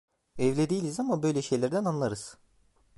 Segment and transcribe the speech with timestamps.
[0.37, 2.37] Evli değiliz ama, böyle şeylerden anlarız.